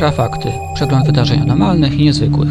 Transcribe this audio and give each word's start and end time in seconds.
Infrafakty. 0.00 0.52
Przegląd 0.74 1.06
wydarzeń 1.06 1.40
anormalnych 1.40 1.94
i 1.94 2.04
niezwykłych. 2.04 2.48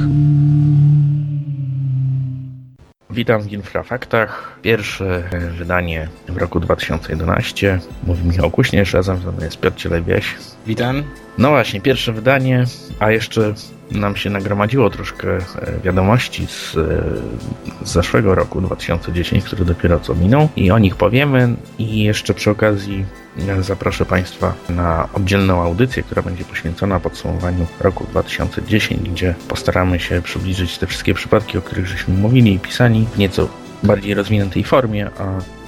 Witam 3.09 3.41
w 3.41 3.51
Infrafaktach. 3.51 4.59
Pierwsze 4.61 5.23
wydanie 5.57 6.07
w 6.27 6.37
roku 6.37 6.59
2011. 6.59 7.79
Mówi 8.03 8.27
Michał 8.27 8.51
Kuśnierz, 8.51 8.93
razem 8.93 9.17
ze 9.17 9.31
mną 9.31 9.43
jest 9.43 9.59
Piotr 9.59 9.77
Cielewieś. 9.77 10.35
Witam. 10.69 11.03
No 11.37 11.49
właśnie, 11.49 11.81
pierwsze 11.81 12.13
wydanie, 12.13 12.65
a 12.99 13.11
jeszcze 13.11 13.53
nam 13.91 14.15
się 14.15 14.29
nagromadziło 14.29 14.89
troszkę 14.89 15.37
e, 15.37 15.41
wiadomości 15.83 16.47
z, 16.47 16.77
e, 16.77 17.85
z 17.85 17.91
zeszłego 17.91 18.35
roku 18.35 18.61
2010, 18.61 19.43
który 19.43 19.65
dopiero 19.65 19.99
co 19.99 20.15
minął 20.15 20.49
i 20.55 20.71
o 20.71 20.79
nich 20.79 20.95
powiemy 20.95 21.55
i 21.79 22.03
jeszcze 22.03 22.33
przy 22.33 22.51
okazji 22.51 23.05
e, 23.47 23.63
zaproszę 23.63 24.05
Państwa 24.05 24.53
na 24.69 25.09
oddzielną 25.13 25.61
audycję, 25.61 26.03
która 26.03 26.21
będzie 26.21 26.43
poświęcona 26.43 26.99
podsumowaniu 26.99 27.67
roku 27.79 28.05
2010, 28.11 29.09
gdzie 29.09 29.35
postaramy 29.47 29.99
się 29.99 30.21
przybliżyć 30.21 30.77
te 30.77 30.87
wszystkie 30.87 31.13
przypadki, 31.13 31.57
o 31.57 31.61
których 31.61 31.87
żeśmy 31.87 32.13
mówili 32.13 32.53
i 32.53 32.59
pisali 32.59 33.07
w 33.13 33.17
nieco 33.17 33.49
bardziej 33.83 34.13
rozwiniętej 34.13 34.63
formie, 34.63 35.09
a 35.19 35.58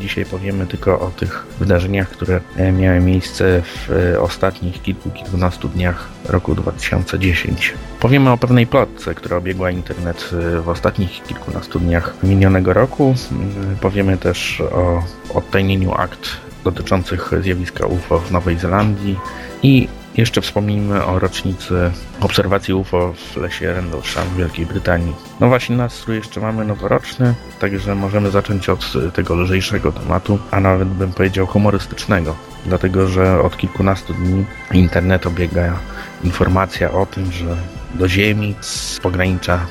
dzisiaj 0.00 0.24
powiemy 0.24 0.66
tylko 0.66 1.00
o 1.00 1.10
tych 1.10 1.46
wydarzeniach, 1.58 2.08
które 2.08 2.40
e, 2.56 2.72
miały 2.72 3.00
miejsce 3.00 3.62
w 3.62 3.90
e, 4.14 4.20
ostatnich 4.20 4.82
kilku, 4.82 5.10
kilkunastu 5.10 5.68
dniach 5.68 6.08
roku 6.24 6.54
2010. 6.54 7.74
Powiemy 8.00 8.30
o 8.30 8.38
pewnej 8.38 8.66
plotce, 8.66 9.14
która 9.14 9.36
obiegła 9.36 9.70
internet 9.70 10.30
w 10.62 10.68
ostatnich 10.68 11.22
kilkunastu 11.22 11.80
dniach 11.80 12.14
minionego 12.22 12.72
roku. 12.72 13.14
Powiemy 13.80 14.16
też 14.16 14.60
o 14.60 15.02
odtajnieniu 15.34 15.92
akt 15.92 16.28
dotyczących 16.64 17.30
zjawiska 17.40 17.86
UFO 17.86 18.18
w 18.18 18.32
Nowej 18.32 18.58
Zelandii 18.58 19.18
i 19.62 19.88
jeszcze 20.16 20.40
wspomnijmy 20.40 21.04
o 21.04 21.18
rocznicy 21.18 21.90
obserwacji 22.20 22.74
UFO 22.74 23.12
w 23.12 23.36
lesie 23.36 23.72
Rendlesham 23.72 24.28
w 24.28 24.36
Wielkiej 24.36 24.66
Brytanii. 24.66 25.14
No 25.40 25.48
właśnie 25.48 25.76
nastrój 25.76 26.16
jeszcze 26.16 26.40
mamy 26.40 26.64
noworoczny, 26.64 27.34
także 27.60 27.94
możemy 27.94 28.30
zacząć 28.30 28.68
od 28.68 28.92
tego 29.14 29.34
lżejszego 29.34 29.92
tematu, 29.92 30.38
a 30.50 30.60
nawet 30.60 30.88
bym 30.88 31.12
powiedział 31.12 31.46
humorystycznego, 31.46 32.36
dlatego 32.66 33.08
że 33.08 33.40
od 33.40 33.56
kilkunastu 33.56 34.14
dni 34.14 34.44
internet 34.72 35.26
obiega 35.26 35.78
informacja 36.24 36.92
o 36.92 37.06
tym, 37.06 37.32
że 37.32 37.56
do 37.94 38.08
Ziemi 38.08 38.54
z 38.60 39.00
pogranicza 39.00 39.66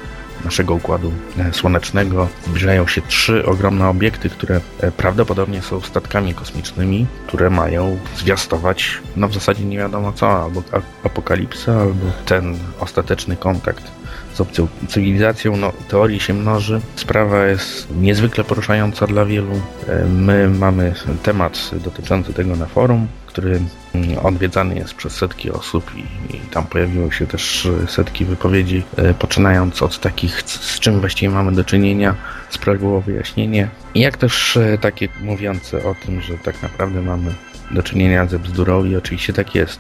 naszego 0.46 0.74
układu 0.74 1.12
e, 1.38 1.54
słonecznego. 1.54 2.28
Zbliżają 2.46 2.88
się 2.88 3.02
trzy 3.02 3.46
ogromne 3.46 3.90
obiekty, 3.90 4.30
które 4.30 4.62
e, 4.80 4.92
prawdopodobnie 4.92 5.62
są 5.62 5.82
statkami 5.82 6.34
kosmicznymi, 6.34 7.06
które 7.28 7.50
mają 7.50 7.98
zwiastować, 8.18 9.00
no 9.16 9.28
w 9.28 9.34
zasadzie 9.34 9.66
nie 9.66 9.78
wiadomo 9.78 10.14
co, 10.14 10.44
albo 10.44 10.64
apokalipsę, 11.04 11.80
albo 11.80 12.06
ten 12.26 12.58
ostateczny 12.80 13.36
kontakt 13.36 14.03
z 14.34 14.42
obcą 14.42 14.68
cywilizacją. 14.88 15.58
No, 15.58 15.74
teorii 15.88 16.20
się 16.20 16.34
mnoży. 16.34 16.82
Sprawa 16.96 17.46
jest 17.46 17.88
niezwykle 17.96 18.44
poruszająca 18.44 19.08
dla 19.08 19.26
wielu. 19.26 19.62
E, 19.88 20.06
my 20.06 20.50
mamy 20.50 20.94
temat 21.24 21.72
dotyczący 21.84 22.34
tego 22.34 22.56
na 22.56 22.66
forum 22.66 23.08
który 23.34 23.60
mm, 23.94 24.26
odwiedzany 24.26 24.76
jest 24.76 24.94
przez 24.94 25.14
setki 25.14 25.52
osób 25.52 25.92
i, 25.96 26.36
i, 26.36 26.40
tam 26.40 26.66
pojawiły 26.66 27.12
się 27.12 27.28
też 27.28 27.68
setki 27.88 28.26
wypowiedzi, 28.26 28.84
e, 28.98 29.14
poczynając 29.14 29.82
od 29.82 30.00
takich, 30.00 30.42
z 30.46 30.80
czym 30.80 31.00
właściwie 31.00 31.34
mamy 31.34 31.52
do 31.52 31.64
czynienia, 31.64 32.16
sprawiło 32.50 33.02
wyjaśnienie, 33.02 33.70
jak 33.96 34.18
też 34.18 34.58
e, 34.58 34.78
takie 34.78 35.08
mówiące 35.22 35.84
o 35.84 35.96
tym, 36.06 36.22
że 36.22 36.38
tak 36.38 36.62
naprawdę 36.62 37.02
mamy 37.02 37.34
do 37.72 37.84
czynienia 37.84 38.26
ze 38.26 38.40
bzdurą 38.40 38.86
i 38.86 38.96
oczywiście 38.96 39.34
tak 39.34 39.56
jest, 39.56 39.80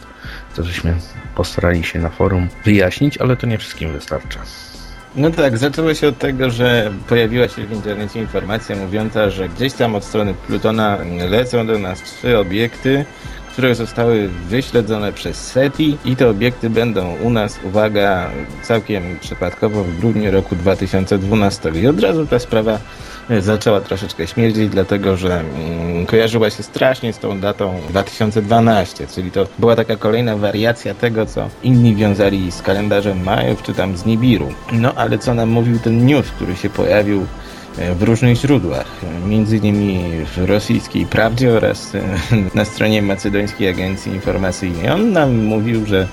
co 0.53 0.63
żeśmy 0.63 0.95
postarali 1.35 1.83
się 1.83 1.99
na 1.99 2.09
forum 2.09 2.47
wyjaśnić, 2.66 3.17
ale 3.17 3.35
to 3.35 3.47
nie 3.47 3.57
wszystkim 3.57 3.91
wystarcza. 3.91 4.39
No 5.16 5.31
tak, 5.31 5.57
zaczęło 5.57 5.94
się 5.94 6.07
od 6.07 6.17
tego, 6.17 6.49
że 6.49 6.91
pojawiła 7.09 7.47
się 7.47 7.66
w 7.66 7.71
internecie 7.71 8.19
informacja 8.19 8.75
mówiąca, 8.75 9.29
że 9.29 9.49
gdzieś 9.49 9.73
tam 9.73 9.95
od 9.95 10.03
strony 10.03 10.33
Plutona 10.47 10.97
lecą 11.29 11.67
do 11.67 11.79
nas 11.79 12.01
trzy 12.01 12.38
obiekty, 12.38 13.05
które 13.53 13.75
zostały 13.75 14.29
wyśledzone 14.50 15.13
przez 15.13 15.38
SETI 15.38 15.97
i 16.05 16.15
te 16.15 16.29
obiekty 16.29 16.69
będą 16.69 17.15
u 17.15 17.29
nas, 17.29 17.59
uwaga, 17.63 18.29
całkiem 18.63 19.19
przypadkowo 19.19 19.83
w 19.83 20.00
grudniu 20.00 20.31
roku 20.31 20.55
2012. 20.55 21.71
I 21.81 21.88
od 21.88 22.00
razu 22.00 22.27
ta 22.27 22.39
sprawa 22.39 22.79
zaczęła 23.39 23.81
troszeczkę 23.81 24.28
śmierdzić, 24.28 24.69
dlatego 24.69 25.17
że 25.17 25.39
mm, 25.39 26.06
kojarzyła 26.06 26.50
się 26.50 26.63
strasznie 26.63 27.13
z 27.13 27.19
tą 27.19 27.39
datą 27.39 27.81
2012, 27.89 29.07
czyli 29.07 29.31
to 29.31 29.47
była 29.59 29.75
taka 29.75 29.95
kolejna 29.95 30.38
wariacja 30.38 30.94
tego, 30.94 31.25
co 31.25 31.50
inni 31.63 31.95
wiązali 31.95 32.51
z 32.51 32.62
kalendarzem 32.62 33.23
Majów 33.23 33.63
czy 33.63 33.73
tam 33.73 33.97
z 33.97 34.06
Nibiru. 34.06 34.53
No 34.72 34.94
ale 34.94 35.17
co 35.19 35.33
nam 35.33 35.50
mówił 35.50 35.79
ten 35.79 36.06
news, 36.06 36.28
który 36.28 36.56
się 36.56 36.69
pojawił 36.69 37.25
w 37.95 38.03
różnych 38.03 38.38
źródłach, 38.38 38.88
między 39.28 39.57
innymi 39.57 40.25
w 40.25 40.38
rosyjskiej 40.45 41.06
Prawdzie 41.06 41.51
oraz 41.51 41.94
na 42.56 42.66
stronie 42.66 43.01
Macedońskiej 43.01 43.69
Agencji 43.69 44.12
Informacyjnej. 44.12 44.89
On 44.89 45.12
nam 45.12 45.45
mówił, 45.45 45.85
że 45.85 46.07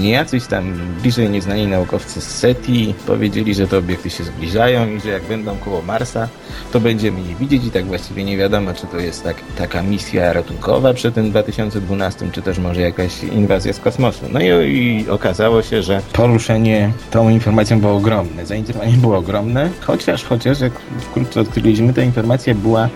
Jacyś 0.00 0.46
tam 0.46 0.72
bliżej 1.02 1.30
nieznani 1.30 1.66
naukowcy 1.66 2.20
z 2.20 2.24
SETI 2.24 2.94
powiedzieli, 3.06 3.54
że 3.54 3.68
te 3.68 3.78
obiekty 3.78 4.10
się 4.10 4.24
zbliżają 4.24 4.88
i 4.88 5.00
że 5.00 5.08
jak 5.08 5.22
będą 5.22 5.56
koło 5.56 5.82
Marsa, 5.82 6.28
to 6.72 6.80
będziemy 6.80 7.20
je 7.20 7.34
widzieć 7.34 7.64
i 7.64 7.70
tak 7.70 7.86
właściwie 7.86 8.24
nie 8.24 8.36
wiadomo, 8.36 8.74
czy 8.74 8.86
to 8.86 8.98
jest 8.98 9.24
tak, 9.24 9.36
taka 9.58 9.82
misja 9.82 10.32
ratunkowa 10.32 10.94
przed 10.94 11.14
tym 11.14 11.30
2012, 11.30 12.30
czy 12.32 12.42
też 12.42 12.58
może 12.58 12.80
jakaś 12.80 13.22
inwazja 13.22 13.72
z 13.72 13.80
kosmosu. 13.80 14.24
No 14.32 14.40
i, 14.40 14.46
i 14.46 15.10
okazało 15.10 15.62
się, 15.62 15.82
że 15.82 16.02
poruszenie 16.12 16.92
tą 17.10 17.28
informacją 17.28 17.80
było 17.80 17.96
ogromne, 17.96 18.46
zainteresowanie 18.46 18.96
było 18.96 19.16
ogromne, 19.16 19.70
chociaż, 19.80 20.24
chociaż 20.24 20.60
jak 20.60 20.72
wkrótce 21.00 21.40
odkryliśmy, 21.40 21.94
ta 21.94 22.02
informacja 22.02 22.54
była 22.54 22.88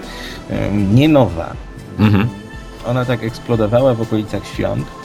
um, 0.50 0.94
nie 0.94 1.08
nowa. 1.08 1.52
Mhm. 1.98 2.28
Ona 2.86 3.04
tak 3.04 3.24
eksplodowała 3.24 3.94
w 3.94 4.00
okolicach 4.00 4.46
świąt, 4.46 5.01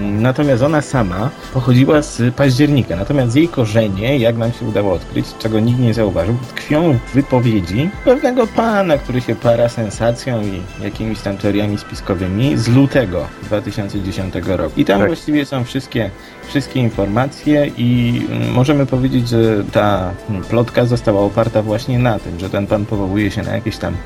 natomiast 0.00 0.62
ona 0.62 0.82
sama 0.82 1.30
pochodziła 1.54 2.02
z 2.02 2.34
października. 2.34 2.96
Natomiast 2.96 3.36
jej 3.36 3.48
korzenie, 3.48 4.18
jak 4.18 4.36
nam 4.36 4.52
się 4.52 4.66
udało 4.66 4.92
odkryć, 4.92 5.26
czego 5.38 5.60
nikt 5.60 5.80
nie 5.80 5.94
zauważył, 5.94 6.34
tkwią 6.48 6.98
w 7.06 7.14
wypowiedzi 7.14 7.90
pewnego 8.04 8.46
pana, 8.46 8.98
który 8.98 9.20
się 9.20 9.34
para 9.34 9.68
sensacją 9.68 10.42
i 10.42 10.82
jakimiś 10.84 11.20
tam 11.20 11.36
teoriami 11.36 11.78
spiskowymi 11.78 12.56
z 12.56 12.68
lutego 12.68 13.26
2010 13.42 14.34
roku. 14.46 14.80
I 14.80 14.84
tam 14.84 14.98
tak. 14.98 15.08
właściwie 15.08 15.46
są 15.46 15.64
wszystkie, 15.64 16.10
wszystkie 16.48 16.80
informacje 16.80 17.70
i 17.76 18.22
mm, 18.30 18.52
możemy 18.52 18.86
powiedzieć, 18.86 19.28
że 19.28 19.64
ta 19.72 20.10
plotka 20.48 20.86
została 20.86 21.20
oparta 21.20 21.62
właśnie 21.62 21.98
na 21.98 22.18
tym, 22.18 22.40
że 22.40 22.50
ten 22.50 22.66
pan 22.66 22.86
powołuje 22.86 23.30
się 23.30 23.42
na 23.42 23.54
jakieś 23.54 23.76
tam 23.76 23.96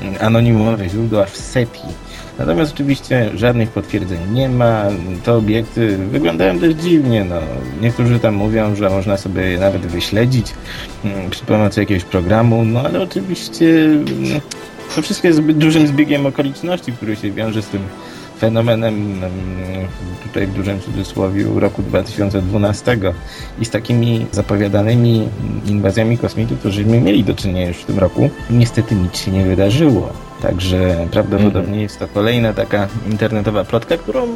mm, 0.00 0.14
anonimowe 0.20 0.88
źródła 0.88 1.26
w 1.26 1.36
SETI 1.36 2.07
Natomiast 2.38 2.72
oczywiście 2.72 3.30
żadnych 3.34 3.70
potwierdzeń 3.70 4.18
nie 4.32 4.48
ma. 4.48 4.84
Te 5.24 5.34
obiekty 5.34 5.98
wyglądają 5.98 6.58
dość 6.58 6.76
dziwnie. 6.76 7.24
No. 7.24 7.36
Niektórzy 7.80 8.18
tam 8.18 8.34
mówią, 8.34 8.76
że 8.76 8.90
można 8.90 9.16
sobie 9.16 9.42
je 9.42 9.58
nawet 9.58 9.86
wyśledzić 9.86 10.46
mm, 11.04 11.30
przy 11.30 11.44
pomocy 11.44 11.80
jakiegoś 11.80 12.04
programu, 12.04 12.64
no 12.64 12.80
ale 12.80 13.02
oczywiście 13.02 13.66
mm, 13.84 14.40
to 14.94 15.02
wszystko 15.02 15.26
jest 15.26 15.38
zbyt 15.38 15.58
dużym 15.58 15.86
zbiegiem 15.86 16.26
okoliczności, 16.26 16.92
który 16.92 17.16
się 17.16 17.30
wiąże 17.30 17.62
z 17.62 17.66
tym 17.66 17.80
fenomenem 18.38 18.94
mm, 18.94 19.30
tutaj 20.22 20.46
w 20.46 20.54
dużym 20.54 20.80
cudzysłowie 20.80 21.44
roku 21.54 21.82
2012 21.82 22.98
i 23.60 23.64
z 23.64 23.70
takimi 23.70 24.26
zapowiadanymi 24.32 25.28
inwazjami 25.66 26.18
kosmitów, 26.18 26.58
któryśmy 26.58 27.00
mieli 27.00 27.24
do 27.24 27.34
czynienia 27.34 27.68
już 27.68 27.76
w 27.76 27.84
tym 27.84 27.98
roku. 27.98 28.30
Niestety 28.50 28.94
nic 28.94 29.18
się 29.18 29.30
nie 29.30 29.44
wydarzyło. 29.44 30.12
Także 30.42 31.06
prawdopodobnie 31.10 31.60
mhm. 31.60 31.80
jest 31.80 31.98
to 31.98 32.08
kolejna 32.08 32.52
taka 32.52 32.88
internetowa 33.10 33.64
plotka, 33.64 33.96
którą 33.96 34.26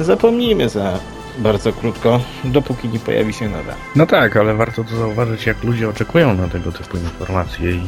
zapomnijmy 0.00 0.68
za 0.68 0.98
bardzo 1.38 1.72
krótko, 1.72 2.20
dopóki 2.44 2.88
nie 2.88 2.98
pojawi 2.98 3.32
się 3.32 3.48
nowa. 3.48 3.74
No 3.96 4.06
tak, 4.06 4.36
ale 4.36 4.54
warto 4.54 4.84
to 4.84 4.96
zauważyć, 4.96 5.46
jak 5.46 5.64
ludzie 5.64 5.88
oczekują 5.88 6.34
na 6.34 6.48
tego 6.48 6.72
typu 6.72 6.96
informacje 6.96 7.70
i 7.70 7.80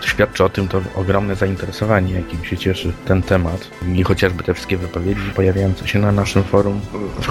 to 0.00 0.06
świadczy 0.06 0.44
o 0.44 0.48
tym 0.48 0.68
to 0.68 0.80
ogromne 0.94 1.34
zainteresowanie, 1.34 2.14
jakim 2.14 2.44
się 2.44 2.56
cieszy 2.56 2.92
ten 3.04 3.22
temat 3.22 3.70
i 3.94 4.02
chociażby 4.02 4.44
te 4.44 4.54
wszystkie 4.54 4.76
wypowiedzi 4.76 5.30
pojawiające 5.34 5.88
się 5.88 5.98
na 5.98 6.12
naszym 6.12 6.44
forum. 6.44 6.80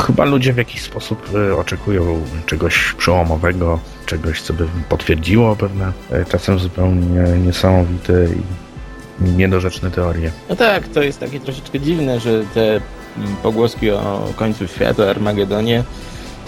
Chyba 0.07 0.25
ludzie 0.25 0.53
w 0.53 0.57
jakiś 0.57 0.81
sposób 0.81 1.29
e, 1.35 1.55
oczekują 1.55 2.21
czegoś 2.45 2.93
przełomowego, 2.93 3.79
czegoś, 4.05 4.41
co 4.41 4.53
by 4.53 4.67
potwierdziło 4.89 5.55
pewne 5.55 5.91
e, 6.11 6.25
czasem 6.25 6.59
zupełnie 6.59 7.21
niesamowite 7.45 8.13
i 8.25 9.31
niedorzeczne 9.31 9.91
teorie. 9.91 10.31
No 10.49 10.55
tak, 10.55 10.87
to 10.87 11.03
jest 11.03 11.19
takie 11.19 11.39
troszeczkę 11.39 11.79
dziwne, 11.79 12.19
że 12.19 12.43
te 12.53 12.81
pogłoski 13.43 13.91
o 13.91 14.33
końcu 14.35 14.67
świata, 14.67 15.09
Armagedonie 15.09 15.83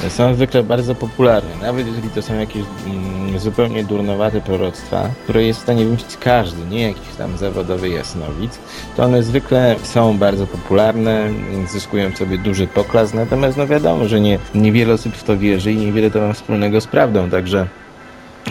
są 0.09 0.33
zwykle 0.33 0.63
bardzo 0.63 0.95
popularne. 0.95 1.49
Nawet 1.61 1.87
jeżeli 1.87 2.09
to 2.09 2.21
są 2.21 2.39
jakieś 2.39 2.63
mm, 2.85 3.39
zupełnie 3.39 3.83
durnowate 3.83 4.41
proroctwa, 4.41 5.09
które 5.23 5.43
jest 5.43 5.59
w 5.59 5.63
stanie 5.63 5.85
wymyślić 5.85 6.17
każdy, 6.17 6.65
nie 6.65 6.81
jakiś 6.81 7.15
tam 7.17 7.37
zawodowy 7.37 7.89
jasnowic, 7.89 8.59
to 8.97 9.03
one 9.03 9.23
zwykle 9.23 9.75
są 9.83 10.17
bardzo 10.17 10.47
popularne, 10.47 11.29
zyskują 11.67 12.11
sobie 12.11 12.37
duży 12.37 12.67
poklask, 12.67 13.13
natomiast 13.13 13.57
no 13.57 13.67
wiadomo, 13.67 14.07
że 14.07 14.21
nie, 14.21 14.39
niewiele 14.55 14.93
osób 14.93 15.15
w 15.15 15.23
to 15.23 15.37
wierzy 15.37 15.71
i 15.71 15.77
niewiele 15.77 16.11
to 16.11 16.19
ma 16.27 16.33
wspólnego 16.33 16.81
z 16.81 16.87
prawdą, 16.87 17.29
także 17.29 17.67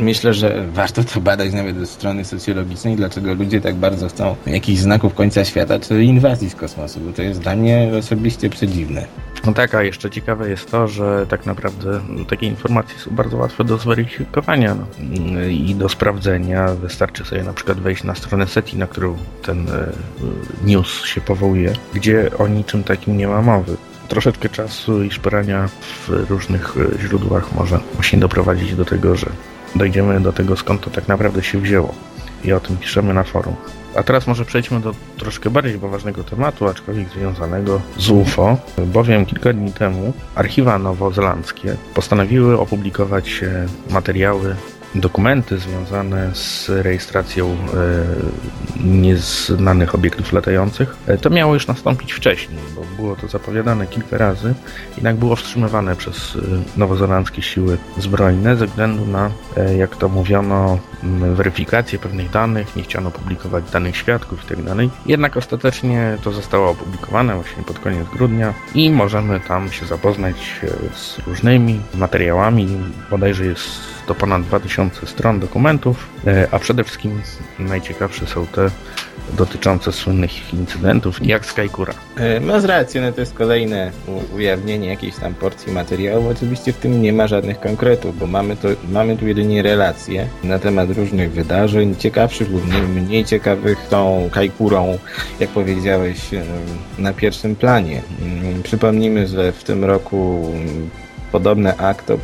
Myślę, 0.00 0.34
że 0.34 0.66
warto 0.72 1.04
to 1.04 1.20
badać 1.20 1.52
nawet 1.52 1.78
ze 1.78 1.86
strony 1.86 2.24
socjologicznej, 2.24 2.96
dlaczego 2.96 3.34
ludzie 3.34 3.60
tak 3.60 3.74
bardzo 3.74 4.08
chcą 4.08 4.36
jakichś 4.46 4.80
znaków 4.80 5.14
końca 5.14 5.44
świata 5.44 5.78
czy 5.78 6.04
inwazji 6.04 6.50
z 6.50 6.54
kosmosu, 6.54 7.00
bo 7.00 7.12
to 7.12 7.22
jest 7.22 7.40
dla 7.40 7.56
mnie 7.56 7.90
osobiście 7.98 8.50
przedziwne. 8.50 9.06
No 9.46 9.52
tak, 9.52 9.74
a 9.74 9.82
jeszcze 9.82 10.10
ciekawe 10.10 10.50
jest 10.50 10.70
to, 10.70 10.88
że 10.88 11.26
tak 11.28 11.46
naprawdę 11.46 12.00
takie 12.28 12.46
informacje 12.46 12.98
są 12.98 13.10
bardzo 13.10 13.36
łatwe 13.36 13.64
do 13.64 13.78
zweryfikowania 13.78 14.74
no, 14.74 14.86
i 15.48 15.74
do 15.74 15.88
sprawdzenia. 15.88 16.74
Wystarczy 16.74 17.24
sobie 17.24 17.42
na 17.42 17.52
przykład 17.52 17.80
wejść 17.80 18.04
na 18.04 18.14
stronę 18.14 18.46
SETI, 18.46 18.76
na 18.76 18.86
którą 18.86 19.16
ten 19.42 19.68
e, 19.68 19.92
news 20.64 21.04
się 21.04 21.20
powołuje, 21.20 21.72
gdzie 21.94 22.30
o 22.38 22.48
niczym 22.48 22.84
takim 22.84 23.16
nie 23.16 23.28
ma 23.28 23.42
mowy 23.42 23.76
troszeczkę 24.08 24.48
czasu 24.48 25.02
i 25.02 25.10
szperania 25.10 25.68
w 25.68 26.08
różnych 26.30 26.74
e, 26.76 26.98
źródłach 26.98 27.54
może 27.54 27.80
właśnie 27.94 28.18
doprowadzić 28.18 28.74
do 28.74 28.84
tego, 28.84 29.16
że 29.16 29.26
dojdziemy 29.78 30.20
do 30.20 30.32
tego, 30.32 30.56
skąd 30.56 30.80
to 30.80 30.90
tak 30.90 31.08
naprawdę 31.08 31.42
się 31.42 31.58
wzięło. 31.58 31.94
I 32.44 32.52
o 32.52 32.60
tym 32.60 32.76
piszemy 32.76 33.14
na 33.14 33.22
forum. 33.22 33.54
A 33.94 34.02
teraz 34.02 34.26
może 34.26 34.44
przejdźmy 34.44 34.80
do 34.80 34.94
troszkę 35.18 35.50
bardziej 35.50 35.78
poważnego 35.78 36.24
tematu, 36.24 36.68
aczkolwiek 36.68 37.08
związanego 37.08 37.80
z 37.98 38.10
UFO, 38.10 38.56
bowiem 38.86 39.26
kilka 39.26 39.52
dni 39.52 39.72
temu 39.72 40.12
archiwa 40.34 40.78
nowozelandzkie 40.78 41.76
postanowiły 41.94 42.60
opublikować 42.60 43.44
materiały 43.90 44.56
dokumenty 44.94 45.58
związane 45.58 46.34
z 46.34 46.68
rejestracją 46.68 47.46
e, 47.46 47.56
nieznanych 48.84 49.94
obiektów 49.94 50.32
latających, 50.32 50.96
e, 51.06 51.18
to 51.18 51.30
miało 51.30 51.54
już 51.54 51.66
nastąpić 51.66 52.12
wcześniej, 52.12 52.58
bo 52.74 52.82
było 52.96 53.16
to 53.16 53.28
zapowiadane 53.28 53.86
kilka 53.86 54.18
razy, 54.18 54.54
jednak 54.96 55.16
było 55.16 55.36
wstrzymywane 55.36 55.96
przez 55.96 56.36
e, 56.36 56.78
nowozelandzkie 56.78 57.42
siły 57.42 57.78
zbrojne 57.98 58.56
ze 58.56 58.66
względu 58.66 59.06
na, 59.06 59.30
jak 59.78 59.96
to 59.96 60.08
mówiono, 60.08 60.78
weryfikację 61.34 61.98
pewnych 61.98 62.30
danych, 62.30 62.76
nie 62.76 62.82
chciano 62.82 63.10
publikować 63.10 63.70
danych 63.70 63.96
świadków 63.96 64.42
itd. 64.42 64.76
Tak 64.76 65.06
jednak 65.06 65.36
ostatecznie 65.36 66.18
to 66.22 66.32
zostało 66.32 66.70
opublikowane 66.70 67.34
właśnie 67.34 67.62
pod 67.62 67.78
koniec 67.78 68.08
grudnia 68.08 68.54
i 68.74 68.90
możemy 68.90 69.40
tam 69.40 69.72
się 69.72 69.86
zapoznać 69.86 70.60
z 70.94 71.18
różnymi 71.26 71.80
materiałami, 71.94 72.68
bodajże 73.10 73.46
jest 73.46 73.95
to 74.06 74.14
ponad 74.14 74.42
2000 74.42 75.06
stron 75.06 75.40
dokumentów, 75.40 76.08
e, 76.26 76.48
a 76.50 76.58
przede 76.58 76.84
wszystkim 76.84 77.22
najciekawsze 77.58 78.26
są 78.26 78.46
te 78.46 78.70
dotyczące 79.32 79.92
słynnych 79.92 80.54
incydentów, 80.54 81.26
jak 81.26 81.46
Skykura. 81.46 81.94
E, 82.16 82.40
Masz 82.40 82.64
rację, 82.64 83.00
no 83.00 83.12
to 83.12 83.20
jest 83.20 83.34
kolejne 83.34 83.92
ujawnienie 84.34 84.88
jakiejś 84.88 85.16
tam 85.16 85.34
porcji 85.34 85.72
materiału. 85.72 86.28
Oczywiście 86.28 86.72
w 86.72 86.76
tym 86.76 87.02
nie 87.02 87.12
ma 87.12 87.26
żadnych 87.26 87.60
konkretów, 87.60 88.18
bo 88.18 88.26
mamy, 88.26 88.56
to, 88.56 88.68
mamy 88.90 89.16
tu 89.16 89.26
jedynie 89.26 89.62
relacje 89.62 90.26
na 90.44 90.58
temat 90.58 90.90
różnych 90.90 91.32
wydarzeń, 91.32 91.96
ciekawszych 91.96 92.50
lub 92.50 92.62
mniej 92.88 93.24
ciekawych, 93.24 93.78
tą 93.90 94.28
Kajkurą, 94.32 94.98
jak 95.40 95.50
powiedziałeś, 95.50 96.34
e, 96.34 96.42
na 96.98 97.12
pierwszym 97.12 97.56
planie. 97.56 98.02
Mm, 98.22 98.62
przypomnijmy, 98.62 99.26
że 99.26 99.52
w 99.52 99.64
tym 99.64 99.84
roku 99.84 100.52
Podobne 101.32 101.76
akty 101.76 102.18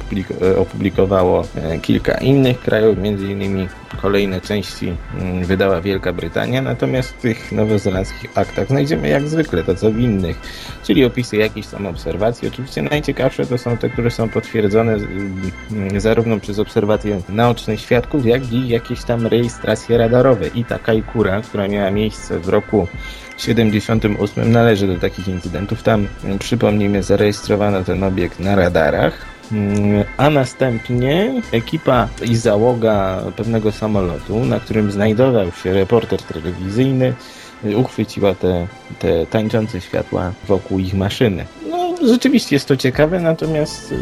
opublikowało 0.56 1.44
e, 1.56 1.78
kilka 1.78 2.14
innych 2.14 2.60
krajów, 2.60 2.98
innymi 3.04 3.68
kolejne 4.02 4.40
części 4.40 4.96
mm, 5.20 5.44
wydała 5.44 5.80
Wielka 5.80 6.12
Brytania, 6.12 6.62
natomiast 6.62 7.10
w 7.10 7.20
tych 7.20 7.52
nowozelandzkich 7.52 8.38
aktach 8.38 8.68
znajdziemy 8.68 9.08
jak 9.08 9.28
zwykle 9.28 9.64
to 9.64 9.74
co 9.74 9.90
w 9.90 9.98
innych, 9.98 10.40
czyli 10.82 11.04
opisy 11.04 11.36
jakichś 11.36 11.68
tam 11.68 11.86
obserwacji. 11.86 12.48
Oczywiście 12.48 12.82
najciekawsze 12.82 13.46
to 13.46 13.58
są 13.58 13.76
te, 13.76 13.90
które 13.90 14.10
są 14.10 14.28
potwierdzone 14.28 14.92
mm, 14.92 16.00
zarówno 16.00 16.40
przez 16.40 16.58
obserwacje 16.58 17.20
naocznych 17.28 17.80
świadków, 17.80 18.26
jak 18.26 18.52
i 18.52 18.68
jakieś 18.68 19.04
tam 19.04 19.26
rejestracje 19.26 19.98
radarowe. 19.98 20.48
I 20.48 20.64
ta 20.64 20.78
Kajkura, 20.78 21.40
która 21.40 21.68
miała 21.68 21.90
miejsce 21.90 22.38
w 22.38 22.48
roku 22.48 22.88
78 23.42 24.52
należy 24.52 24.86
do 24.86 24.98
takich 24.98 25.28
incydentów. 25.28 25.82
Tam, 25.82 26.06
mm, 26.24 26.38
przypomnijmy, 26.38 27.02
zarejestrowano 27.02 27.84
ten 27.84 28.04
obiekt 28.04 28.40
na 28.40 28.54
radarach. 28.56 29.26
Mm, 29.52 30.04
a 30.16 30.30
następnie 30.30 31.42
ekipa 31.52 32.08
i 32.22 32.36
załoga 32.36 33.22
pewnego 33.36 33.72
samolotu, 33.72 34.44
na 34.44 34.60
którym 34.60 34.92
znajdował 34.92 35.52
się 35.62 35.72
reporter 35.72 36.22
telewizyjny, 36.22 37.14
uchwyciła 37.76 38.34
te, 38.34 38.66
te 38.98 39.26
tańczące 39.26 39.80
światła 39.80 40.32
wokół 40.48 40.78
ich 40.78 40.94
maszyny 40.94 41.44
rzeczywiście 42.08 42.56
jest 42.56 42.68
to 42.68 42.76
ciekawe, 42.76 43.20
natomiast 43.20 43.92
y, 43.92 43.96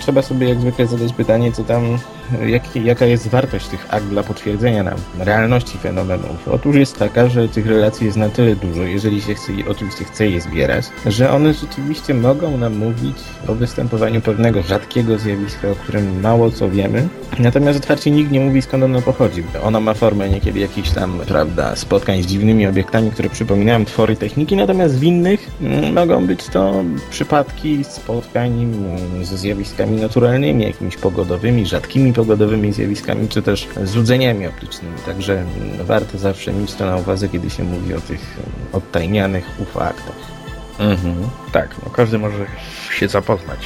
trzeba 0.00 0.22
sobie 0.22 0.48
jak 0.48 0.60
zwykle 0.60 0.86
zadać 0.86 1.12
pytanie, 1.12 1.52
co 1.52 1.64
tam, 1.64 1.98
jak, 2.46 2.76
jaka 2.76 3.06
jest 3.06 3.28
wartość 3.28 3.66
tych 3.66 3.94
akt 3.94 4.06
dla 4.06 4.22
potwierdzenia 4.22 4.82
nam 4.82 4.98
realności 5.18 5.78
fenomenów. 5.78 6.48
Otóż 6.48 6.76
jest 6.76 6.98
taka, 6.98 7.28
że 7.28 7.48
tych 7.48 7.66
relacji 7.66 8.06
jest 8.06 8.18
na 8.18 8.28
tyle 8.28 8.56
dużo, 8.56 8.82
jeżeli 8.82 9.22
się 9.22 9.34
chce, 9.34 9.52
oczywiście 9.70 10.04
chce 10.04 10.28
je 10.28 10.40
zbierać, 10.40 10.84
że 11.06 11.30
one 11.30 11.54
rzeczywiście 11.54 12.14
mogą 12.14 12.58
nam 12.58 12.76
mówić 12.76 13.16
o 13.48 13.54
występowaniu 13.54 14.20
pewnego 14.20 14.62
rzadkiego 14.62 15.18
zjawiska, 15.18 15.68
o 15.68 15.74
którym 15.74 16.20
mało 16.20 16.50
co 16.50 16.70
wiemy. 16.70 17.08
Natomiast 17.38 17.78
otwarcie 17.78 18.10
nikt 18.10 18.30
nie 18.30 18.40
mówi 18.40 18.62
skąd 18.62 18.84
ono 18.84 19.02
pochodzi. 19.02 19.42
Ono 19.62 19.80
ma 19.80 19.94
formę 19.94 20.28
niekiedy 20.28 20.60
jakichś 20.60 20.90
tam, 20.90 21.20
prawda, 21.26 21.76
spotkań 21.76 22.22
z 22.22 22.26
dziwnymi 22.26 22.66
obiektami, 22.66 23.10
które 23.10 23.30
przypominają 23.30 23.84
twory 23.84 24.16
techniki, 24.16 24.56
natomiast 24.56 24.98
w 24.98 25.02
innych 25.02 25.50
mm, 25.60 25.94
mogą 25.94 26.26
być 26.26 26.46
to 26.46 26.84
przypadki 27.10 27.45
przypadki 27.46 27.84
spotkań 27.84 28.74
ze 29.22 29.38
zjawiskami 29.38 30.00
naturalnymi, 30.00 30.64
jakimiś 30.64 30.96
pogodowymi, 30.96 31.66
rzadkimi 31.66 32.12
pogodowymi 32.12 32.72
zjawiskami, 32.72 33.28
czy 33.28 33.42
też 33.42 33.68
złudzeniami 33.84 34.46
optycznymi. 34.46 34.94
Także 35.06 35.44
warto 35.80 36.18
zawsze 36.18 36.52
mieć 36.52 36.74
to 36.74 36.86
na 36.86 36.96
uwadze, 36.96 37.28
kiedy 37.28 37.50
się 37.50 37.64
mówi 37.64 37.94
o 37.94 38.00
tych 38.00 38.36
odtajnianych 38.72 39.60
ufaktach. 39.60 40.35
Mhm. 40.78 41.14
Tak, 41.52 41.74
no 41.84 41.90
każdy 41.90 42.18
może 42.18 42.46
się 42.90 43.08
zapoznać 43.08 43.58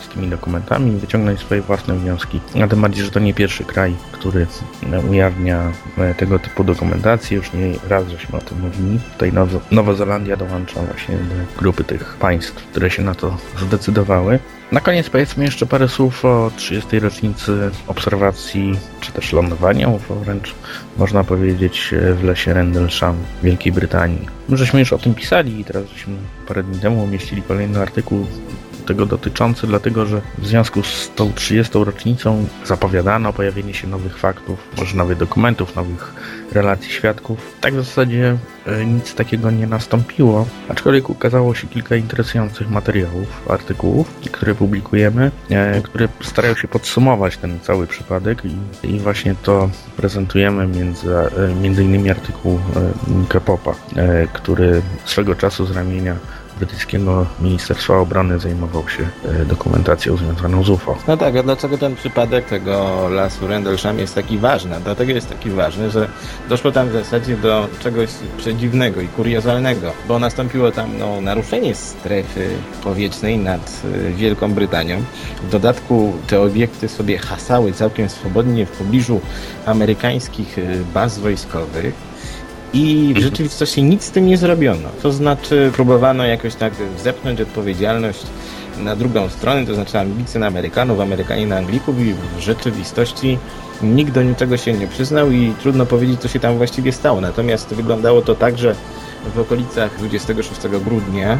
e, 0.00 0.04
z 0.04 0.08
tymi 0.08 0.28
dokumentami 0.28 0.92
i 0.92 0.96
wyciągnąć 0.96 1.40
swoje 1.40 1.62
własne 1.62 1.94
wnioski. 1.94 2.40
A 2.64 2.68
tym 2.68 2.80
bardziej, 2.80 3.04
że 3.04 3.10
to 3.10 3.20
nie 3.20 3.34
pierwszy 3.34 3.64
kraj, 3.64 3.94
który 4.12 4.46
e, 4.92 5.00
ujawnia 5.00 5.72
e, 5.98 6.14
tego 6.14 6.38
typu 6.38 6.64
dokumentację. 6.64 7.36
Już 7.36 7.52
nie 7.52 7.74
raz 7.88 8.08
żeśmy 8.08 8.38
o 8.38 8.40
tym 8.40 8.60
mówili. 8.60 9.00
Tutaj 9.12 9.32
Nowa 9.70 9.94
Zelandia 9.94 10.36
dołącza 10.36 10.82
właśnie 10.82 11.16
do 11.16 11.58
grupy 11.58 11.84
tych 11.84 12.16
państw, 12.16 12.54
które 12.54 12.90
się 12.90 13.02
na 13.02 13.14
to 13.14 13.36
zdecydowały. 13.58 14.38
Na 14.72 14.80
koniec 14.80 15.10
powiedzmy 15.10 15.44
jeszcze 15.44 15.66
parę 15.66 15.88
słów 15.88 16.24
o 16.24 16.50
30. 16.56 17.00
rocznicy 17.00 17.70
obserwacji, 17.86 18.78
czy 19.00 19.12
też 19.12 19.32
lądowania 19.32 19.88
wręcz, 20.10 20.54
można 20.98 21.24
powiedzieć, 21.24 21.94
w 22.14 22.24
lesie 22.24 22.54
Rendlesham 22.54 23.16
w 23.40 23.44
Wielkiej 23.44 23.72
Brytanii. 23.72 24.28
My 24.48 24.56
żeśmy 24.56 24.80
już 24.80 24.92
o 24.92 24.98
tym 24.98 25.14
pisali 25.14 25.60
i 25.60 25.64
teraz 25.64 25.84
żeśmy 25.88 26.14
parę 26.48 26.62
dni 26.62 26.80
temu 26.80 27.04
umieścili 27.04 27.42
kolejny 27.42 27.80
artykuł 27.80 28.26
tego 28.82 29.06
dotyczący, 29.06 29.66
dlatego 29.66 30.06
że 30.06 30.20
w 30.38 30.46
związku 30.46 30.82
z 30.82 31.10
tą 31.16 31.32
30. 31.32 31.72
rocznicą 31.74 32.46
zapowiadano 32.64 33.32
pojawienie 33.32 33.74
się 33.74 33.86
nowych 33.86 34.18
faktów, 34.18 34.58
może 34.78 34.96
nowych 34.96 35.18
dokumentów, 35.18 35.76
nowych 35.76 36.14
relacji 36.52 36.90
świadków. 36.92 37.38
Tak 37.60 37.74
w 37.74 37.84
zasadzie 37.84 38.36
e, 38.66 38.86
nic 38.86 39.14
takiego 39.14 39.50
nie 39.50 39.66
nastąpiło, 39.66 40.46
aczkolwiek 40.68 41.10
ukazało 41.10 41.54
się 41.54 41.66
kilka 41.66 41.96
interesujących 41.96 42.70
materiałów, 42.70 43.50
artykułów, 43.50 44.14
które 44.32 44.54
publikujemy, 44.54 45.30
e, 45.50 45.80
które 45.80 46.08
starają 46.20 46.54
się 46.54 46.68
podsumować 46.68 47.36
ten 47.36 47.60
cały 47.60 47.86
przypadek 47.86 48.42
i, 48.84 48.98
właśnie 48.98 49.34
to 49.42 49.70
prezentujemy 49.96 50.66
między, 50.66 51.16
e, 51.16 51.54
między 51.62 51.84
innymi 51.84 52.10
artykuł 52.10 52.60
Nika 53.08 53.40
Popa, 53.40 53.74
który 54.32 54.82
swego 55.04 55.34
czasu 55.34 55.66
z 55.66 55.70
ramienia 55.70 56.16
brytyjskiego 56.58 57.26
Ministerstwa 57.40 57.98
Obrony 57.98 58.38
zajmował 58.38 58.88
się 58.88 59.08
e, 59.24 59.44
dokumentacją 59.44 60.16
związaną 60.16 60.64
z 60.64 60.68
UFO. 60.68 60.98
No 61.08 61.16
tak, 61.16 61.36
a 61.36 61.42
dlaczego 61.42 61.78
ten 61.78 61.96
przypadek 61.96 62.44
tego 62.44 63.08
lasu 63.08 63.46
Rendlesham 63.46 63.98
jest 63.98 64.14
taki 64.14 64.38
ważny? 64.38 64.76
Dlatego 64.84 65.12
jest 65.12 65.28
taki 65.28 65.50
ważny, 65.50 65.90
że 65.90 66.08
doszło 66.48 66.72
tam 66.72 66.88
w 66.88 66.92
zasadzie 66.92 67.36
do 67.36 67.68
czegoś 67.80 68.10
przedziwnego 68.36 69.00
i 69.00 69.08
kuriozalnego, 69.08 69.92
bo 70.08 70.18
nastąpiło 70.18 70.70
tam 70.70 70.98
no, 70.98 71.20
naruszenie 71.20 71.74
strefy 71.74 72.48
powietrznej 72.84 73.38
nad 73.38 73.82
e, 73.84 74.10
Wielką 74.10 74.54
Brytanią. 74.54 75.02
W 75.42 75.50
dodatku 75.50 76.12
te 76.26 76.40
obiekty 76.40 76.88
sobie 76.88 77.18
hasały 77.18 77.72
całkiem 77.72 78.08
swobodnie 78.08 78.66
w 78.66 78.70
pobliżu 78.70 79.20
amerykańskich 79.66 80.58
e, 80.58 80.62
baz 80.94 81.18
wojskowych 81.18 82.11
i 82.72 83.14
w 83.16 83.18
rzeczywistości 83.18 83.82
nic 83.82 84.04
z 84.04 84.10
tym 84.10 84.26
nie 84.26 84.36
zrobiono. 84.36 84.88
To 85.02 85.12
znaczy 85.12 85.70
próbowano 85.74 86.24
jakoś 86.24 86.54
tak 86.54 86.72
zepchnąć 87.02 87.40
odpowiedzialność 87.40 88.22
na 88.78 88.96
drugą 88.96 89.28
stronę, 89.28 89.66
to 89.66 89.74
znaczy 89.74 89.98
ambicje 89.98 90.40
na 90.40 90.46
Amerykanów, 90.46 91.00
Amerykanie 91.00 91.46
na 91.46 91.56
Anglików 91.56 92.00
i 92.00 92.14
w 92.14 92.40
rzeczywistości 92.40 93.38
nikt 93.82 94.12
do 94.12 94.22
niczego 94.22 94.56
się 94.56 94.72
nie 94.72 94.86
przyznał 94.86 95.30
i 95.30 95.54
trudno 95.60 95.86
powiedzieć, 95.86 96.20
co 96.20 96.28
się 96.28 96.40
tam 96.40 96.56
właściwie 96.56 96.92
stało. 96.92 97.20
Natomiast 97.20 97.68
wyglądało 97.68 98.22
to 98.22 98.34
tak, 98.34 98.58
że 98.58 98.74
w 99.34 99.38
okolicach 99.38 99.98
26 99.98 100.60
grudnia 100.84 101.38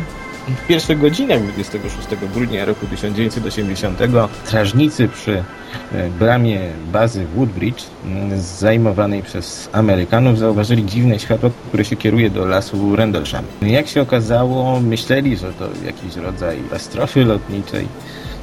w 0.48 0.66
pierwszych 0.66 1.00
godzinach 1.00 1.42
26 1.42 2.08
grudnia 2.34 2.64
roku 2.64 2.86
1980 2.86 3.98
strażnicy 4.44 5.08
przy 5.08 5.44
e, 5.92 6.10
bramie 6.10 6.60
bazy 6.92 7.26
Woodbridge 7.34 7.84
mm, 8.04 8.40
zajmowanej 8.40 9.22
przez 9.22 9.68
Amerykanów 9.72 10.38
zauważyli 10.38 10.86
dziwne 10.86 11.18
światło, 11.18 11.50
które 11.68 11.84
się 11.84 11.96
kieruje 11.96 12.30
do 12.30 12.46
lasu 12.46 12.96
Rendlesham. 12.96 13.44
Jak 13.62 13.88
się 13.88 14.02
okazało, 14.02 14.80
myśleli, 14.80 15.36
że 15.36 15.52
to 15.52 15.68
jakiś 15.86 16.16
rodzaj 16.16 16.58
katastrofy 16.82 17.24
lotniczej 17.24 17.88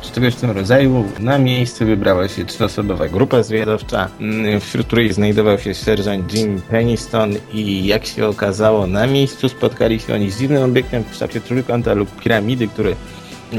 czy 0.02 0.12
czegoś 0.12 0.34
w 0.36 0.40
tym 0.42 0.52
rodzaju. 0.52 1.06
Na 1.20 1.38
miejsce 1.38 1.86
wybrała 1.86 2.28
się 2.28 2.46
trzyosobowa 2.46 3.08
grupa 3.08 3.44
zwiadowcza, 3.44 4.10
mm, 4.20 4.60
wśród 4.60 4.88
której 4.88 5.14
znajdował 5.14 5.60
się 5.60 5.74
sierżant 5.74 6.34
Jim 6.34 6.62
Peniston 6.62 7.34
i 7.54 7.86
jak 7.86 8.06
się 8.06 8.28
okazało, 8.28 8.88
na 8.88 9.08
miejscu 9.08 9.50
spotkali 9.50 10.00
się 10.00 10.14
oni 10.14 10.32
z 10.32 10.40
dziwnym 10.40 10.64
obiektem 10.64 11.04
w 11.04 11.12
kształcie 11.12 11.42
trójkąta 11.42 11.94
lub 11.94 12.22
piramidy, 12.22 12.68
który 12.68 12.96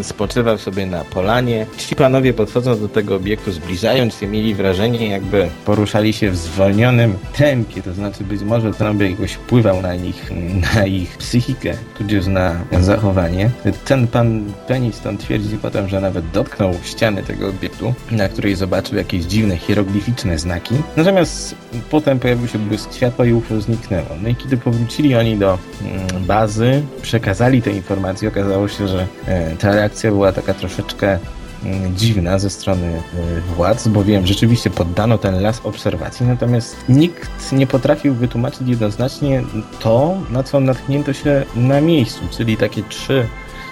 spoczywał 0.02 0.59
sobie 0.59 0.87
na 0.87 1.04
polanie. 1.04 1.66
Ci 1.76 1.97
panowie 1.97 2.32
podchodząc 2.32 2.80
do 2.80 2.88
tego 2.88 3.16
obiektu, 3.16 3.52
zbliżając 3.52 4.14
się, 4.14 4.26
mieli 4.26 4.54
wrażenie, 4.54 5.09
jakby 5.09 5.49
poruszali 5.64 6.12
się 6.12 6.30
w 6.30 6.37
zwolnionym 6.37 7.18
tempie, 7.37 7.82
to 7.82 7.92
znaczy 7.92 8.25
być 8.25 8.42
może 8.42 8.73
obiekt 8.90 9.20
jakoś 9.20 9.32
wpływał 9.32 9.82
na 9.82 9.94
nich, 9.94 10.30
na 10.75 10.87
ich 10.87 11.16
psychikę, 11.16 11.75
tudzież 11.99 12.26
na 12.26 12.61
zachowanie. 12.80 13.50
Ten 13.85 14.06
pan 14.06 14.52
Peniston 14.66 15.18
twierdzi 15.18 15.59
potem, 15.62 15.88
że 15.88 16.00
nawet 16.00 16.30
dotknął 16.30 16.75
ściany 16.82 17.23
tego 17.23 17.49
obiektu, 17.49 17.94
na 18.11 18.28
której 18.28 18.56
zobaczył 18.56 18.97
jakieś 18.97 19.25
dziwne 19.25 19.56
hieroglificzne 19.56 20.38
znaki. 20.38 20.75
Natomiast 20.97 21.54
potem 21.90 22.18
pojawił 22.18 22.49
się 22.49 22.59
błysk 22.59 22.94
światła 22.94 23.26
i 23.26 23.32
UFO 23.32 23.61
zniknęło. 23.61 24.06
No 24.23 24.28
i 24.28 24.35
kiedy 24.35 24.56
powrócili 24.56 25.14
oni 25.16 25.37
do 25.37 25.59
mm, 25.82 26.25
bazy, 26.26 26.82
przekazali 27.02 27.62
te 27.62 27.70
informacje, 27.70 28.28
okazało 28.28 28.68
się, 28.68 28.88
że 28.88 29.06
e, 29.26 29.56
reakcja 29.80 30.10
była 30.10 30.32
taka 30.32 30.54
troszeczkę 30.54 31.18
mm, 31.64 31.96
dziwna 31.96 32.38
ze 32.38 32.50
strony 32.50 33.02
y, 33.38 33.40
władz, 33.40 33.88
bowiem 33.88 34.26
rzeczywiście 34.26 34.70
poddano 34.70 35.18
ten 35.18 35.42
las 35.42 35.60
obserwacji, 35.64 36.26
natomiast 36.26 36.76
nikt 36.88 37.52
nie 37.52 37.66
potrafił 37.66 38.14
wytłumaczyć 38.14 38.68
jednoznacznie 38.68 39.42
to, 39.80 40.16
na 40.30 40.42
co 40.42 40.60
natknięto 40.60 41.12
się 41.12 41.44
na 41.56 41.80
miejscu, 41.80 42.20
czyli 42.37 42.56
takie 42.56 42.82
trzy 42.82 43.26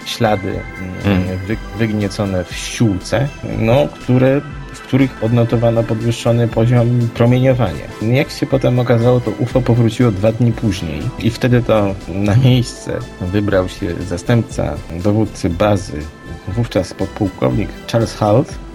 ślady 0.06 0.48
mm, 0.48 0.88
Mm. 1.04 1.38
wy, 1.46 1.56
wygniecone 1.78 2.44
w 2.44 2.54
ściółce, 2.54 3.28
no, 3.58 3.88
które 3.88 4.40
w 4.78 4.82
których 4.82 5.24
odnotowano 5.24 5.82
podwyższony 5.82 6.48
poziom 6.48 7.08
promieniowania. 7.14 7.84
Jak 8.02 8.30
się 8.30 8.46
potem 8.46 8.78
okazało, 8.78 9.20
to 9.20 9.30
UFO 9.30 9.60
powróciło 9.60 10.10
dwa 10.10 10.32
dni 10.32 10.52
później 10.52 11.02
i 11.18 11.30
wtedy 11.30 11.62
to 11.62 11.94
na 12.08 12.36
miejsce 12.36 12.98
wybrał 13.20 13.68
się 13.68 13.94
zastępca 13.94 14.74
dowódcy 14.90 15.50
bazy, 15.50 15.98
wówczas 16.48 16.94
podpułkownik 16.94 17.68
Charles 17.92 18.14
Holt 18.14 18.67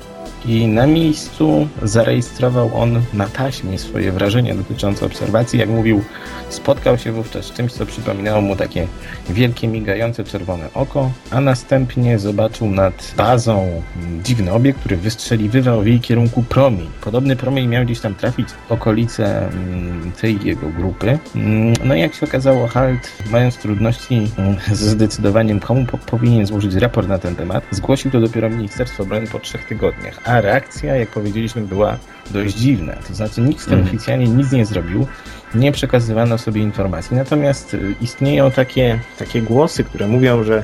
i 0.46 0.68
na 0.68 0.88
miejscu 0.88 1.68
zarejestrował 1.84 2.72
on 2.76 3.02
na 3.14 3.28
taśmie 3.28 3.80
swoje 3.80 4.12
wrażenia 4.12 4.56
dotyczące 4.56 5.06
obserwacji. 5.06 5.60
Jak 5.60 5.70
mówił, 5.70 6.02
spotkał 6.50 6.98
się 6.98 7.12
wówczas 7.12 7.46
z 7.46 7.52
czymś, 7.52 7.72
co 7.72 7.86
przypominało 7.86 8.42
mu 8.42 8.56
takie 8.56 8.88
wielkie, 9.30 9.68
migające 9.68 10.24
czerwone 10.24 10.74
oko, 10.74 11.12
a 11.32 11.42
następnie 11.42 12.20
zobaczył 12.20 12.68
nad 12.70 13.14
bazą 13.18 13.82
dziwny 14.24 14.52
obiekt, 14.52 14.80
który 14.80 14.98
wystrzeliwywał 14.98 15.82
w 15.82 15.88
jej 15.88 16.00
kierunku 16.00 16.44
promień. 16.44 16.90
Podobny 17.02 17.36
promień 17.36 17.68
miał 17.68 17.86
gdzieś 17.86 18.00
tam 18.00 18.16
trafić 18.16 18.50
w 18.50 18.72
okolice 18.72 19.48
mm, 19.48 20.12
tej 20.22 20.40
jego 20.44 20.70
grupy. 20.70 21.20
Mm, 21.36 21.74
No 21.84 21.96
i 21.96 22.00
jak 22.00 22.14
się 22.14 22.26
okazało, 22.26 22.68
Halt, 22.68 23.12
mając 23.32 23.58
trudności 23.58 24.28
mm, 24.38 24.56
ze 24.68 24.90
zdecydowaniem, 24.90 25.60
komu 25.60 25.86
po 25.86 25.98
powinien 25.98 26.46
złożyć 26.46 26.76
raport 26.76 27.08
na 27.08 27.18
ten 27.20 27.36
temat, 27.36 27.64
zgłosił 27.72 28.12
to 28.12 28.20
dopiero 28.20 28.50
Ministerstwo 28.50 29.04
Obrony 29.04 29.28
po 29.28 29.40
trzech 29.40 29.68
tygodniach. 29.68 30.20
A 30.34 30.42
reakcja, 30.42 30.96
jak 30.96 31.10
powiedzieliśmy, 31.10 31.62
była 31.62 31.98
dość 32.32 32.56
dziwna. 32.56 32.94
To 33.08 33.14
znaczy 33.14 33.42
nikt 33.42 33.62
z 33.62 33.66
tym 33.66 33.74
Mhm. 33.74 33.88
oficjalnie 33.90 34.28
nic 34.28 34.52
nie 34.52 34.66
zrobił, 34.66 35.08
nie 35.56 35.72
przekazywano 35.72 36.38
sobie 36.38 36.62
informacji. 36.62 37.18
Natomiast 37.18 37.74
y, 37.74 37.96
istnieją 38.02 38.52
takie, 38.52 39.00
takie 39.20 39.42
głosy, 39.42 39.84
które 39.84 40.08
mówią, 40.08 40.44
że 40.44 40.64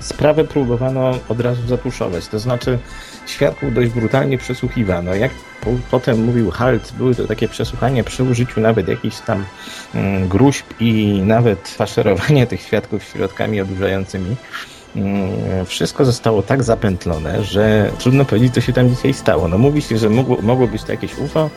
sprawę 0.00 0.44
próbowano 0.44 1.10
od 1.28 1.40
razu 1.40 1.66
zatuszować. 1.66 2.28
To 2.28 2.38
znaczy 2.38 2.78
świadków 3.26 3.74
dość 3.74 3.90
brutalnie 3.90 4.38
przesłuchiwano. 4.38 5.14
Jak 5.14 5.32
po, 5.60 5.70
potem 5.90 6.24
mówił 6.24 6.50
Halt, 6.50 6.92
były 6.98 7.14
to 7.14 7.26
takie 7.26 7.48
przesłuchania 7.48 8.04
przy 8.04 8.24
użyciu 8.24 8.60
nawet 8.60 8.88
jakichś 8.88 9.16
tam 9.20 9.44
mm, 9.94 10.28
gruźb 10.28 10.64
i 10.80 11.20
nawet 11.24 11.68
faszerowania 11.68 12.46
tych 12.46 12.60
świadków 12.62 13.04
środkami 13.04 13.60
odurzającymi. 13.60 14.36
Mm, 14.96 15.66
Wszystko 15.66 16.04
zostało 16.04 16.42
tak 16.42 16.62
zapętlone, 16.62 17.44
że 17.44 17.90
trudno 17.98 18.24
powiedzieć, 18.24 18.54
co 18.54 18.60
się 18.60 18.72
tam 18.72 18.88
dzisiaj 18.90 19.14
stało. 19.14 19.48
No 19.48 19.58
mówi 19.58 19.82
się, 19.82 19.98
że 19.98 20.10
mogło, 20.10 20.36
mogło 20.42 20.66
być 20.66 20.82
to 20.82 20.92
jakieś 20.92 21.18
UFO, 21.18 21.50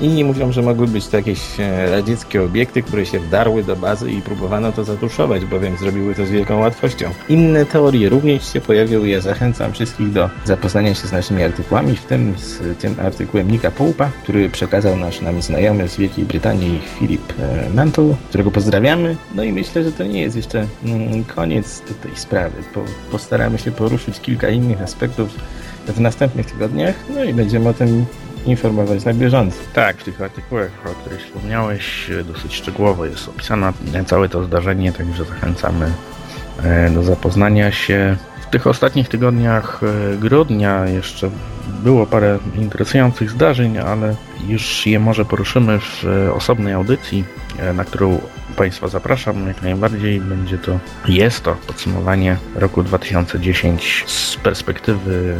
Inni 0.00 0.24
mówią, 0.24 0.52
że 0.52 0.62
mogły 0.62 0.86
być 0.86 1.08
to 1.08 1.16
jakieś 1.16 1.60
e, 1.60 1.90
radzieckie 1.90 2.42
obiekty, 2.42 2.82
które 2.82 3.06
się 3.06 3.20
wdarły 3.20 3.62
do 3.62 3.76
bazy 3.76 4.10
i 4.10 4.22
próbowano 4.22 4.72
to 4.72 4.84
zatuszować, 4.84 5.44
bowiem 5.44 5.76
zrobiły 5.76 6.14
to 6.14 6.26
z 6.26 6.30
wielką 6.30 6.58
łatwością. 6.58 7.10
Inne 7.28 7.66
teorie 7.66 8.08
również 8.08 8.52
się 8.52 8.60
pojawiły. 8.60 9.08
Ja 9.08 9.20
zachęcam 9.20 9.72
wszystkich 9.72 10.12
do 10.12 10.30
zapoznania 10.44 10.94
się 10.94 11.08
z 11.08 11.12
naszymi 11.12 11.42
artykułami, 11.42 11.96
w 11.96 12.04
tym 12.04 12.34
z 12.38 12.78
tym 12.78 12.96
artykułem 13.02 13.50
Nika 13.50 13.70
Połupa, 13.70 14.10
który 14.22 14.50
przekazał 14.50 14.96
nasz 14.96 15.20
nam 15.20 15.42
znajomy 15.42 15.88
z 15.88 15.96
Wielkiej 15.96 16.24
Brytanii 16.24 16.80
Filip 16.98 17.32
e, 17.40 17.70
Mantle, 17.74 18.14
którego 18.28 18.50
pozdrawiamy. 18.50 19.16
No 19.34 19.44
i 19.44 19.52
myślę, 19.52 19.84
że 19.84 19.92
to 19.92 20.04
nie 20.04 20.22
jest 20.22 20.36
jeszcze 20.36 20.66
mm, 20.84 21.24
koniec 21.24 21.82
tej 22.02 22.16
sprawy. 22.16 22.62
Po, 22.74 22.80
postaramy 23.10 23.58
się 23.58 23.70
poruszyć 23.70 24.20
kilka 24.20 24.48
innych 24.48 24.82
aspektów 24.82 25.28
w 25.86 26.00
następnych 26.00 26.46
tygodniach, 26.46 26.94
no 27.14 27.24
i 27.24 27.34
będziemy 27.34 27.68
o 27.68 27.74
tym 27.74 28.06
informować 28.46 29.04
na 29.04 29.14
bieżąco. 29.14 29.56
Tak, 29.74 29.96
w 29.96 30.04
tych 30.04 30.22
artykułach, 30.22 30.70
o 30.86 30.88
których 30.88 31.20
wspomniałeś, 31.20 32.10
e, 32.10 32.24
dosyć 32.24 32.54
szczegółowo 32.54 33.06
jest 33.06 33.28
opisane 33.28 33.72
całe 34.06 34.28
to 34.28 34.44
zdarzenie, 34.44 34.92
także 34.92 35.24
zachęcamy 35.24 35.92
e, 36.62 36.90
do 36.90 37.02
zapoznania 37.02 37.72
się. 37.72 38.16
Tych 38.54 38.66
ostatnich 38.66 39.08
tygodniach 39.08 39.80
e, 39.82 40.16
grudnia 40.16 40.86
jeszcze 40.86 41.30
było 41.82 42.06
parę 42.06 42.38
interesujących 42.54 43.30
zdarzeń, 43.30 43.78
ale 43.78 44.14
już 44.48 44.86
je 44.86 45.00
może 45.00 45.24
poruszymy 45.24 45.80
w 45.80 46.04
e, 46.04 46.34
osobnej 46.34 46.72
audycji, 46.72 47.24
e, 47.58 47.72
na 47.72 47.84
którą 47.84 48.20
Państwa 48.56 48.88
zapraszam 48.88 49.48
jak 49.48 49.62
najbardziej. 49.62 50.20
Będzie 50.20 50.58
to, 50.58 50.78
jest 51.08 51.42
to 51.42 51.56
podsumowanie 51.66 52.36
roku 52.54 52.82
2010 52.82 54.04
z 54.06 54.36
perspektywy 54.36 55.36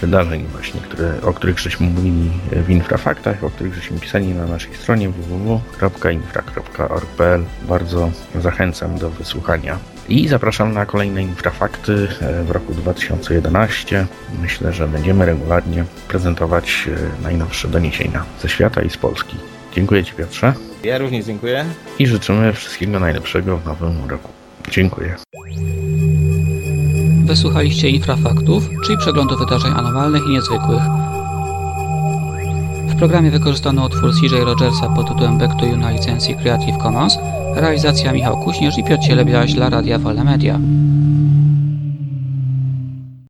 wydarzeń 0.00 0.46
właśnie, 0.52 0.80
które, 0.80 1.14
o 1.22 1.32
których 1.32 1.58
żeśmy 1.58 1.86
mówili 1.86 2.30
w 2.52 2.70
Infrafaktach, 2.70 3.44
o 3.44 3.50
których 3.50 3.74
żeśmy 3.74 4.00
pisali 4.00 4.28
na 4.28 4.46
naszej 4.46 4.74
stronie 4.74 5.08
www.infra.org.pl. 5.08 7.44
Bardzo 7.68 8.10
zachęcam 8.34 8.98
do 8.98 9.10
wysłuchania. 9.10 9.93
I 10.08 10.28
zapraszam 10.28 10.72
na 10.72 10.86
kolejne 10.86 11.22
infrafakty 11.22 12.08
e, 12.20 12.42
w 12.42 12.50
roku 12.50 12.74
2011. 12.74 14.06
Myślę, 14.42 14.72
że 14.72 14.88
będziemy 14.88 15.26
regularnie 15.26 15.84
prezentować 16.08 16.88
e, 16.88 17.22
najnowsze 17.22 17.68
doniesienia 17.68 18.24
ze 18.42 18.48
świata 18.48 18.82
i 18.82 18.90
z 18.90 18.96
Polski. 18.96 19.36
Dziękuję 19.74 20.04
Ci 20.04 20.14
Piotrze 20.14 20.52
Ja 20.84 20.98
również 20.98 21.24
dziękuję. 21.24 21.64
i 21.98 22.06
życzymy 22.06 22.52
wszystkiego 22.52 23.00
najlepszego 23.00 23.56
w 23.56 23.66
nowym 23.66 24.10
roku. 24.10 24.28
Dziękuję. 24.70 25.14
Wysłuchaliście 27.24 27.88
Infrafaktów, 27.88 28.68
czyli 28.84 28.98
przeglądu 28.98 29.36
wydarzeń 29.38 29.72
anormalnych 29.76 30.22
i 30.28 30.30
niezwykłych. 30.30 30.82
W 32.88 32.96
programie 32.98 33.30
wykorzystano 33.30 33.86
utwór 33.86 34.10
CJ 34.20 34.36
Rogersa 34.44 34.88
pod 34.96 35.08
tytułem 35.08 35.38
Back 35.38 35.60
to 35.60 35.66
You 35.66 35.76
na 35.76 35.90
licencji 35.90 36.36
Creative 36.36 36.78
Commons, 36.78 37.18
realizacja 37.56 38.12
Michał 38.12 38.36
Kuśnierz 38.36 38.78
i 38.78 38.84
Piotr 38.84 39.02
Cielebiaś 39.02 39.54
dla 39.54 39.70
Radia 39.70 39.98
Wolne 39.98 40.24
Media. 40.24 40.58